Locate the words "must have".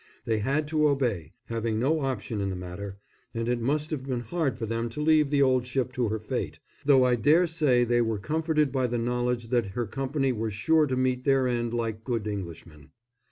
3.61-4.07